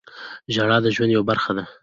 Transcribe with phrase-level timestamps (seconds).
[0.53, 1.63] •ژړا د ژوند یوه برخه ده.